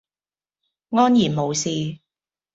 [0.89, 1.99] 安然無事